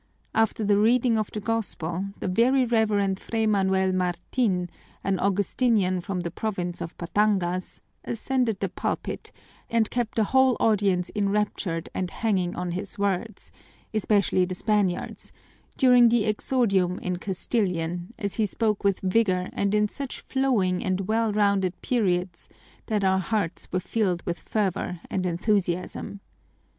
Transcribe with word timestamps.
After 0.33 0.63
the 0.63 0.79
reading 0.79 1.15
of 1.19 1.29
the 1.29 1.39
Gospel, 1.39 2.05
the 2.19 2.27
Very 2.27 2.65
Reverend 2.65 3.19
Fray 3.19 3.45
Manuel 3.45 3.91
Martin, 3.91 4.67
an 5.03 5.19
Augustinian 5.19 6.01
from 6.01 6.21
the 6.21 6.31
province 6.31 6.81
of 6.81 6.97
Batangas, 6.97 7.81
ascended 8.03 8.59
the 8.59 8.69
pulpit 8.69 9.31
and 9.69 9.91
kept 9.91 10.15
the 10.15 10.23
whole 10.23 10.57
audience 10.59 11.11
enraptured 11.15 11.87
and 11.93 12.09
hanging 12.09 12.55
on 12.55 12.71
his 12.71 12.97
words, 12.97 13.51
especially 13.93 14.43
the 14.43 14.55
Spaniards, 14.55 15.31
during 15.77 16.09
the 16.09 16.25
exordium 16.25 16.97
in 16.97 17.17
Castilian, 17.17 18.11
as 18.17 18.37
he 18.37 18.47
spoke 18.47 18.83
with 18.83 19.01
vigor 19.01 19.49
and 19.53 19.75
in 19.75 19.87
such 19.87 20.19
flowing 20.19 20.83
and 20.83 21.01
well 21.07 21.31
rounded 21.31 21.79
periods 21.83 22.49
that 22.87 23.03
our 23.03 23.19
hearts 23.19 23.71
were 23.71 23.79
filled 23.79 24.25
with 24.25 24.39
fervor 24.39 24.99
and 25.11 25.27
enthusiasm. 25.27 26.21